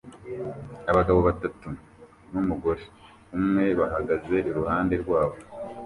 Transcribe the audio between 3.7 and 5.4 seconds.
bahagaze iruhande rwabo